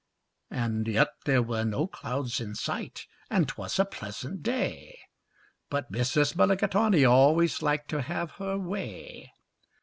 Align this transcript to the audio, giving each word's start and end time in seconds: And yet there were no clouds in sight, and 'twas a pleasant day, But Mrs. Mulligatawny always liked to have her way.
And 0.49 0.87
yet 0.87 1.09
there 1.25 1.43
were 1.43 1.63
no 1.63 1.85
clouds 1.85 2.41
in 2.41 2.55
sight, 2.55 3.05
and 3.29 3.47
'twas 3.47 3.77
a 3.77 3.85
pleasant 3.85 4.41
day, 4.41 4.99
But 5.69 5.91
Mrs. 5.91 6.35
Mulligatawny 6.35 7.05
always 7.05 7.61
liked 7.61 7.89
to 7.89 8.01
have 8.01 8.31
her 8.41 8.57
way. 8.57 9.31